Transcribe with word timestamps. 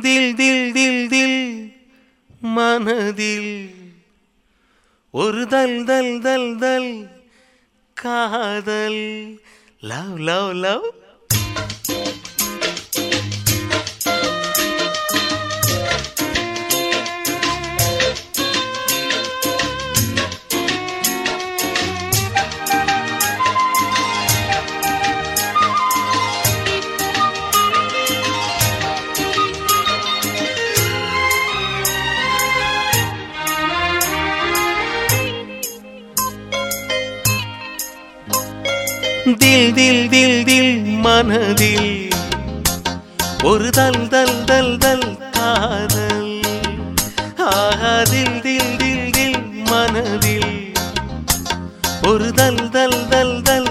தில் 0.00 0.34
தில் 0.34 0.72
தில் 0.72 1.08
தில் 1.08 1.72
மனதில். 2.40 3.70
ஒரு 5.10 5.46
தல் 5.46 5.84
தல் 5.84 6.20
தல் 6.20 6.56
தல் 6.58 7.08
காதல். 7.94 9.40
லவ் 9.80 10.18
லவ் 10.18 10.52
லவ் 10.52 11.01
தில் 39.24 39.74
தில் 39.74 40.08
தில் 40.08 40.44
தில் 40.44 40.84
மனதில். 40.84 42.10
ஒரு 43.42 43.70
தல் 43.70 44.08
தல் 44.08 44.44
தல் 44.44 44.78
தல் 44.78 45.18
காதல். 45.30 46.40
ஆஹா 47.38 48.02
தில் 48.02 48.40
தில் 48.40 48.76
தில் 48.76 49.10
தில் 49.10 49.42
மனதில். 49.70 50.72
ஒரு 52.02 52.32
தல் 52.32 52.68
தல் 52.70 53.08
தல் 53.08 53.42
தல் 53.42 53.61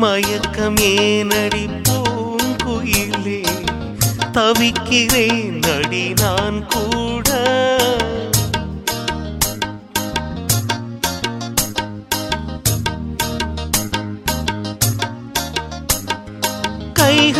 மயக்கம் 0.00 0.78
ஏனடி 0.88 1.64
பூங்குயிலே 1.86 3.40
தவிக்கிறேன் 4.32 5.56
நடி 5.58 6.04
நான் 6.20 6.60
கூட. 6.66 7.28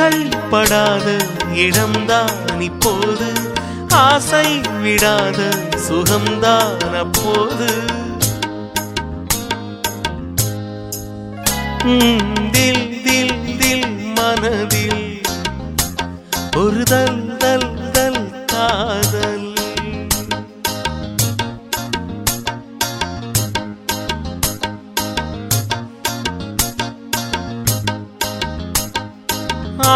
கைகள் 0.08 0.48
படாத 0.50 1.16
இடம்தான் 1.54 2.60
இப்போது. 2.60 3.28
ஆசை 3.88 4.60
விடாத 4.82 5.38
சுகம்தான் 5.88 6.96
அப்போது. 6.96 7.68
தில் 12.52 13.02
தில் 13.02 13.56
தில் 13.58 14.14
மனதில். 14.14 15.20
ஒரு 16.56 16.82
தல் 16.82 17.36
தல் 17.36 17.90
தல் 17.90 18.44
காதல். 18.44 19.37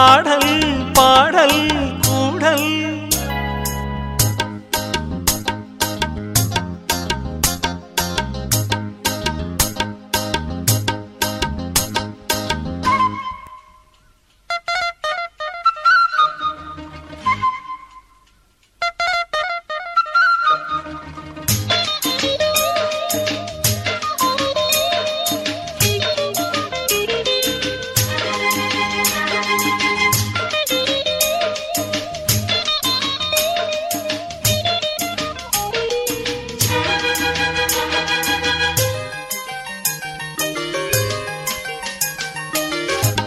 ஆடல் 0.00 0.52
பாடல் 0.92 1.60
கூடல் 2.06 2.68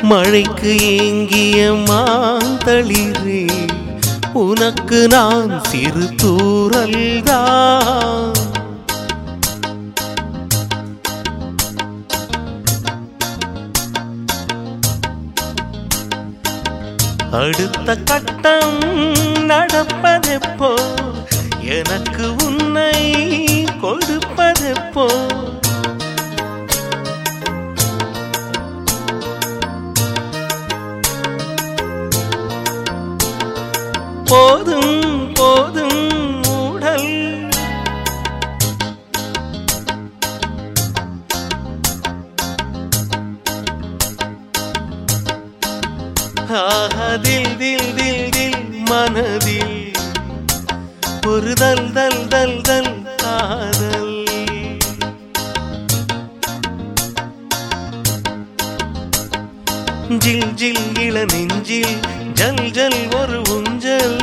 மழைக்கு 0.09 0.79
ஏங்கிய 0.79 1.73
மாந்தளிரே 1.87 3.45
உனக்கு 4.33 5.07
நான் 5.07 5.63
சிறு 5.63 6.15
தூரல்தான் 6.23 8.33
அடுத்த 17.31 17.95
கட்டம் 17.95 18.79
நடப்பதெப்போ? 19.49 20.73
எனக்கு 21.61 22.35
உன்னை 22.45 22.93
கொடுப்பதெப்போ? 23.81 25.07
ஆஹா, 46.55 47.17
தில் 47.17 47.57
தில் 47.57 47.93
தில் 47.95 48.29
தில் 48.29 48.59
மனதில். 48.89 49.93
ஒரு 51.27 51.53
தல் 51.53 51.91
தல் 51.93 52.27
தல் 52.27 52.61
தல் 52.61 52.91
காதல். 53.15 54.13
ஜில் 60.19 60.53
ஜில் 60.53 60.95
இள 60.99 61.25
நெஞ்சில் 61.25 61.95
ஜல் 62.33 62.71
ஜல் 62.71 62.99
ஒரு 63.19 63.41
ஊஞ்சல். 63.55 64.19